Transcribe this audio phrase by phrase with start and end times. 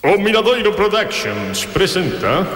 [0.00, 2.46] O Miradoiro Productions presenta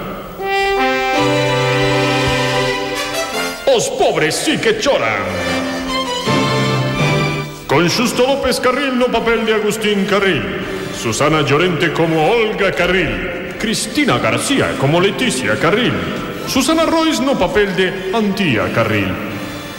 [3.66, 5.26] Os pobres sí que choran.
[7.66, 10.62] Con Xusto López Carril no papel de Agustín Carril.
[10.94, 13.56] Susana Llorente como Olga Carril.
[13.58, 15.94] Cristina García como Leticia Carril.
[16.46, 19.10] Susana Royce no papel de Antía Carril.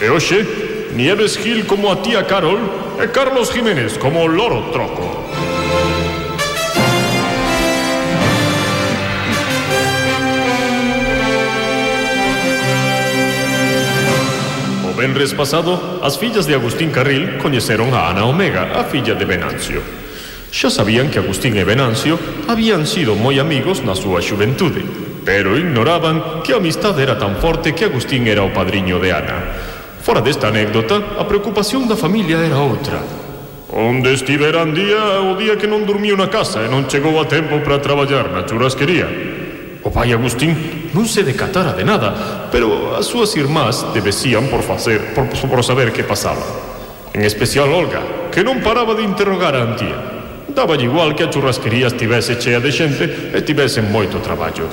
[0.02, 0.44] E hoxe,
[0.92, 2.60] Nieves Gil como a tía Carol
[3.00, 5.23] E Carlos Jiménez como Loro Troco
[15.14, 19.78] venres pasado, as fillas de Agustín Carril coñeceron a Ana Omega, a filla de Venancio.
[20.50, 22.18] Xa sabían que Agustín e Venancio
[22.50, 24.82] habían sido moi amigos na súa xuventude,
[25.22, 29.38] pero ignoraban que a amistade era tan forte que Agustín era o padriño de Ana.
[30.02, 32.98] Fora desta anécdota, a preocupación da familia era outra.
[33.70, 37.62] Onde estiveran día o día que non dormiu na casa e non chegou a tempo
[37.62, 39.06] para traballar na churrasquería.
[39.86, 45.12] O pai Agustín non se decatara de nada, pero as súas irmás debecían por facer
[45.12, 46.42] por, por saber que pasaba.
[47.10, 49.98] En especial Olga, que non paraba de interrogar a Antía.
[50.54, 54.70] Daba igual que a churrasquería estivese chea de xente e tivesen moito traballo.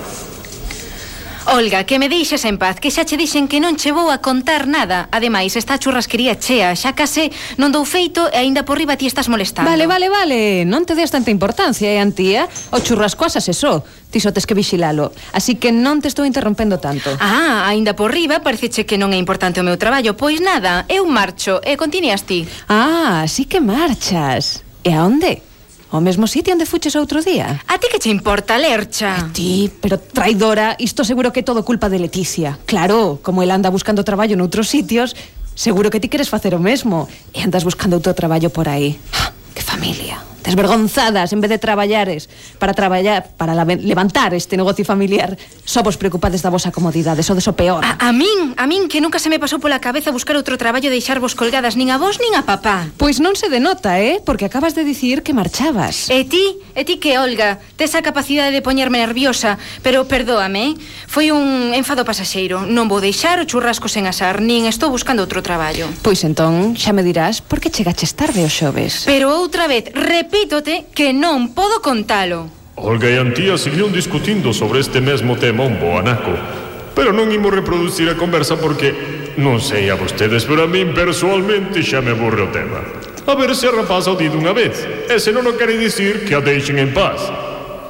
[1.53, 4.23] Olga, que me deixes en paz, que xa che dixen que non che vou a
[4.23, 5.11] contar nada.
[5.11, 7.27] Ademais, esta churrasquería chea, xa case
[7.59, 9.67] non dou feito e aínda por riba ti estás molestando.
[9.67, 12.47] Vale, vale, vale, non te des tanta importancia, eh, Antía?
[12.71, 15.11] O churrasco asesó, ti só tes que vixilalo.
[15.35, 17.11] Así que non te estou interrompendo tanto.
[17.19, 20.15] Ah, aínda por riba pareceche que non é importante o meu traballo.
[20.15, 22.47] Pois nada, eu marcho e continuas ti.
[22.71, 24.63] Ah, así que marchas.
[24.87, 25.50] E a onde?
[25.91, 27.59] O mesmo sitio onde fuches outro día.
[27.67, 29.27] A ti que che importa, Lercha?
[29.27, 32.55] A ti, pero traidora, isto seguro que é todo culpa de Leticia.
[32.63, 35.11] Claro, como ela anda buscando traballo noutros sitios,
[35.51, 37.11] seguro que ti queres facer o mesmo.
[37.35, 38.95] E andas buscando outro traballo por aí.
[39.11, 40.30] ¡Ah, que familia!
[40.43, 45.97] desvergonzadas, en vez de traballares para traballar para la, levantar este negocio familiar, só vos
[45.97, 47.85] preocupades da vosa comodidade, só deso peor.
[47.85, 50.89] A, a min, a min que nunca se me pasou pola cabeza buscar outro traballo
[50.89, 52.89] e deixarvos colgadas nin a vos nin a papá.
[52.97, 56.09] Pois non se denota, eh, porque acabas de dicir que marchabas.
[56.09, 60.77] E ti, e ti que Olga, tes a capacidade de poñerme nerviosa, pero perdóame, eh?
[61.05, 62.65] foi un enfado pasaxeiro.
[62.65, 65.85] Non vou deixar o churrasco sen asar, nin estou buscando outro traballo.
[66.01, 69.05] Pois entón, xa me dirás por que chegaches tarde o xoves.
[69.05, 72.47] Pero outra vez, rep Repítote que non podo contalo.
[72.79, 76.31] Olga e Antía seguiron discutindo sobre este mesmo tema un boanaco,
[76.95, 78.95] pero non imos reproducir a conversa porque
[79.35, 82.79] non sei a vostedes, pero a min personalmente xa me aburre o tema.
[83.27, 84.79] A ver se a rapaza o di dunha vez,
[85.11, 87.27] e se non o quere dicir que a deixen en paz.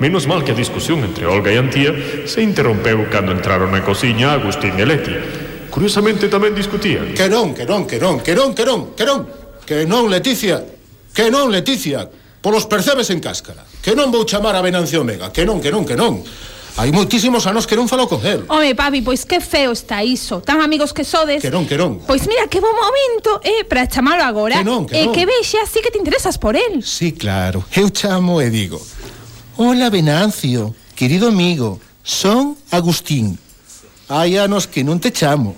[0.02, 1.94] Menos mal que a discusión entre Olga e Antía
[2.26, 5.14] se interrompeu cando entraron na cociña Agustín e Leti.
[5.70, 7.14] Curiosamente tamén discutían.
[7.14, 9.20] Que non, que non, que non, que non, que non, que non,
[9.62, 10.66] que non, Leticia,
[11.14, 12.10] que non, Leticia,
[12.42, 13.64] polos percebes en cáscara.
[13.82, 16.26] Que non vou chamar a Venancio Omega, que non, que non, que non.
[16.78, 18.48] Hai moitísimos anos que non falo con él.
[18.48, 20.40] Home, papi, pois que feo está iso.
[20.40, 21.44] Tan amigos que sodes.
[21.44, 22.00] Que non, que non.
[22.08, 24.58] Pois mira, que bo momento, eh, para chamalo agora.
[24.58, 25.14] Que non, que eh, non.
[25.14, 26.80] que vexa, así que te interesas por el.
[26.82, 27.68] Sí, claro.
[27.76, 28.80] Eu chamo e digo.
[29.60, 31.78] Hola, Venancio, querido amigo.
[32.04, 33.38] Son Agustín.
[34.08, 35.56] Hai anos que non te chamo,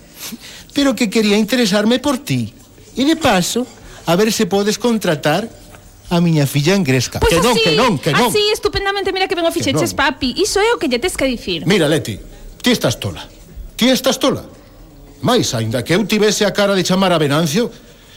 [0.74, 2.52] pero que quería interesarme por ti.
[2.98, 3.66] E de paso,
[4.06, 5.46] a ver se podes contratar
[6.13, 7.19] a miña filla engresca.
[7.19, 8.29] Pues que así, non, que non, que non.
[8.29, 10.38] Así estupendamente, mira que ben o fixeches, papi.
[10.38, 11.66] Iso é o que lle tes que dicir.
[11.66, 12.19] Mira, Leti,
[12.62, 13.25] ti estás tola.
[13.75, 14.46] Ti estás tola.
[15.24, 17.72] Mais, aínda que eu tivese a cara de chamar a Venancio,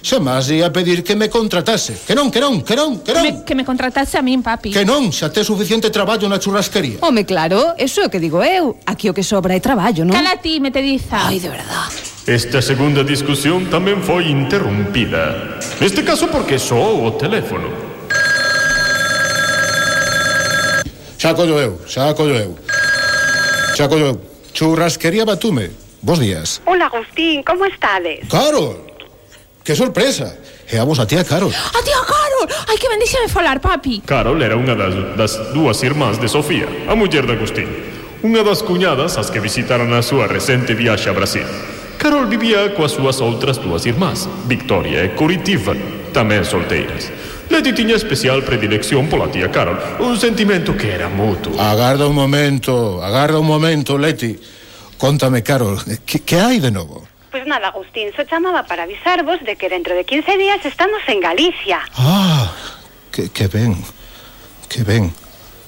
[0.06, 1.98] Chamase a pedir que me contratase.
[2.06, 3.26] Que non, que non, que non, que non.
[3.26, 4.70] Me, que me contratase a min, papi.
[4.70, 7.02] Que non, xa te suficiente traballo na churrasquería.
[7.02, 8.78] Home, claro, eso é o que digo eu.
[8.86, 10.14] Aquí o que sobra é traballo, non?
[10.14, 11.26] Cala ti, me te diza.
[11.26, 11.90] Ai, de verdad.
[12.22, 15.58] Esta segunda discusión tamén foi interrumpida.
[15.82, 17.66] Neste caso porque soou o teléfono.
[21.18, 22.54] Xa collo eu, xa collo eu.
[23.74, 24.16] Xa collo eu.
[24.54, 25.74] Churrasquería Batume.
[25.98, 26.62] Bos días.
[26.62, 28.22] Hola, Agustín, como estades?
[28.30, 28.85] Claro,
[29.66, 30.36] Que sorpresa!
[30.70, 31.50] Eamos a tía Carol.
[31.50, 32.46] A tía Carol!
[32.68, 33.98] Ai, que bendíxame falar, papi.
[34.06, 37.66] Carol era unha das, das dúas irmás de Sofía, a muller de Agustín.
[38.22, 41.42] Unha das cuñadas as que visitaran a súa recente viaxe a Brasil.
[41.98, 45.74] Carol vivía coas súas outras dúas irmás, Victoria e Curitiba,
[46.14, 47.10] tamén solteiras.
[47.50, 51.58] Leti tiña especial predilección pola tía Carol, un sentimento que era mutuo.
[51.58, 54.38] Agarda un momento, agarda un momento, Leti.
[54.94, 57.05] Contame, Carol, que, que hai de novo?
[57.36, 61.20] Pues nada, Agustín, so chamaba para avisarvos de que dentro de 15 días estamos en
[61.20, 61.80] Galicia.
[61.94, 62.50] Ah,
[63.12, 63.76] que, que ben,
[64.70, 65.12] que ben,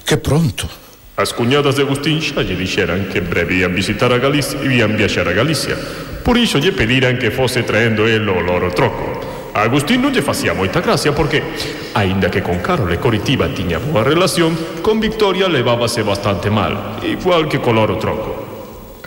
[0.07, 0.67] que pronto.
[1.15, 4.81] As cuñadas de Agustín xa lle dixeran que en breve ian visitar a Galicia e
[4.81, 5.77] ian viaxar a Galicia.
[6.25, 9.53] Por iso lle pediran que fose traendo el o loro troco.
[9.53, 11.45] A Agustín non lle facía moita gracia porque,
[11.93, 17.45] aínda que con Carol e Coritiba tiña boa relación, con Victoria levábase bastante mal, igual
[17.45, 18.38] que co loro troco.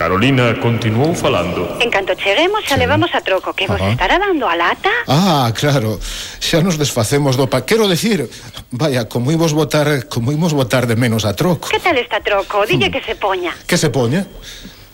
[0.02, 1.78] Carolina continuou falando.
[1.78, 2.82] En canto cheguemos, xa sí.
[2.82, 3.78] levamos a troco que Ajá.
[3.78, 4.90] vos estará dando a lata.
[5.06, 5.94] Ah, claro.
[6.42, 7.62] Xa nos desfacemos do pa...
[7.62, 8.26] Quero decir,
[8.74, 11.70] vaya, como imos votar, como imos votar de menos a troco.
[11.70, 12.66] Que tal está troco?
[12.66, 12.94] Dille hmm.
[12.98, 13.54] que se poña.
[13.62, 14.26] Que se poña?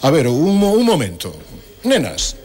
[0.05, 1.32] A ver, un, un momento.
[1.88, 2.37] Nenas,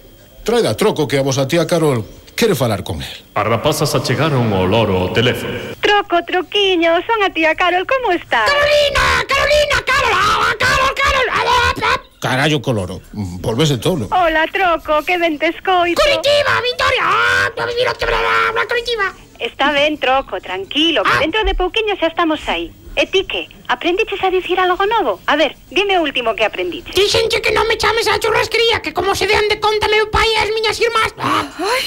[0.47, 3.11] trae a troco que a vos tía Carol quere falar con el.
[3.35, 5.75] As rapazas achegaron o loro ao teléfono.
[5.83, 8.47] Troco, troquiño, son a tía Carol, como está?
[8.47, 14.07] Carolina, Carolina, Carol, Carol, Carol, Carol, a, a, a, Carallo coloro, mm, volvese tolo.
[14.09, 16.01] Hola, troco, que ben te escoito.
[16.01, 19.11] Curitiba, Vitoria, ah, oh, vivir o quebrada, Curitiba.
[19.39, 21.19] Está ben, troco, tranquilo, que ah.
[21.19, 22.71] dentro de pouquiño xa estamos aí.
[22.95, 23.49] E ti que?
[23.67, 25.19] Aprendiches a dicir algo novo?
[25.27, 26.95] A ver, dime o último que aprendiches.
[26.95, 30.23] Dixenche que non me chames a churrasquería, que como se dean de conta meu pai
[30.23, 31.11] e as miñas irmás...
[31.19, 31.43] Ah.
[31.59, 31.83] Ai,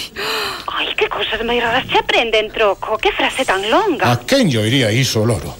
[0.85, 3.01] ai que cousas máis raras se aprenden, troco.
[3.01, 4.13] Que frase tan longa.
[4.13, 5.57] A quen yo iría iso, loro?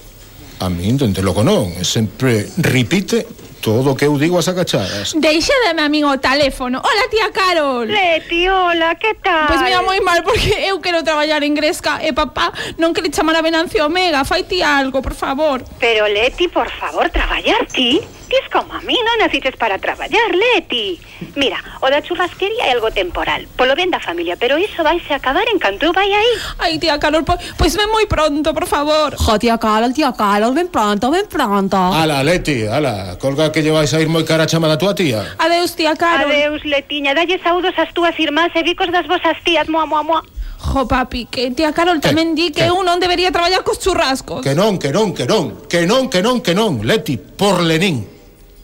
[0.61, 1.73] A min, dente logo non.
[1.81, 5.13] Sempre repite todo o que eu digo as agachadas.
[5.19, 6.79] Deixademe a min o teléfono.
[6.79, 7.91] Hola, tía Carol.
[7.91, 9.51] Leti, hola, que tal?
[9.51, 13.11] Pois pues mira, moi mal, porque eu quero traballar en Gresca e papá non quere
[13.11, 14.23] chamar a Venancio Omega.
[14.23, 15.67] Fai ti algo, por favor.
[15.83, 17.99] Pero, Leti, por favor, traballar ti?
[18.27, 20.99] Tis como a mí, non naciches para traballar, Leti.
[21.39, 25.47] Mira, o da churrasquería é algo temporal Polo ben da familia, pero iso vaise acabar
[25.49, 26.33] en canto vai aí.
[26.59, 29.15] Ai, tía Carol, po, pois ven moi pronto, por favor.
[29.15, 31.79] Jo, tía Carol, tía Carol, ven pronto, ven pronto.
[31.79, 35.23] Ala, Leti, ala, colga que llevais a ir moi cara a chamada tua tía.
[35.39, 36.27] Adeus, tía Carol.
[36.27, 40.23] Adeus, Letiña, dalle saudos ás túas irmás e vicos das vosas tías, moa, moa, moa
[40.59, 44.43] Jo, papi, que tía Carol tamén di que, que eu non debería traballar cos churrascos.
[44.43, 48.16] Que non, que non, que non, que non, que non, que non, Leti, por Lenín.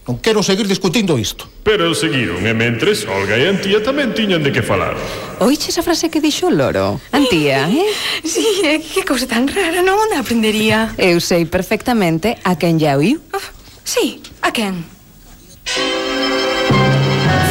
[0.03, 1.47] Non quero seguir discutindo isto.
[1.63, 4.99] Pero seguiron, e mentres, Olga e Antía tamén tiñan de que falar.
[5.39, 6.99] Oíche esa frase que dixo o loro?
[7.15, 7.87] Antía, eh?
[8.27, 10.91] Sí, eh, que cousa tan rara, non onde aprendería?
[10.99, 13.23] Eu sei perfectamente a quen ya oiu.
[13.31, 13.47] Oh,
[13.87, 14.83] sí, a quen?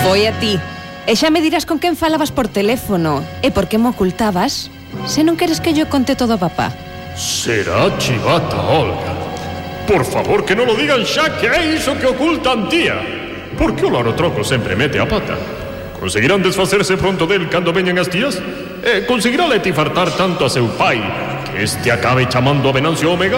[0.04, 0.60] Foi a ti.
[1.08, 4.68] E xa me dirás con quen falabas por teléfono e por que me ocultabas
[5.08, 6.76] se non queres que yo conte todo a papá.
[7.16, 9.11] Será chivata, Olga.
[9.88, 12.98] Por favor, que non lo digan xa que é iso que ocultan, tía.
[13.58, 15.36] Porque o laro troco sempre mete a pata.
[16.00, 18.42] Conseguirán desfacerse pronto del cando veñan as tías?
[18.82, 20.98] E conseguirá letifartar tanto a seu pai
[21.54, 23.38] que este acabe chamando a Venancio Omega?